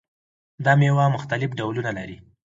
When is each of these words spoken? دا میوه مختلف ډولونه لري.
دا 0.65 0.73
میوه 0.79 1.05
مختلف 1.15 1.49
ډولونه 1.59 1.91
لري. 1.97 2.17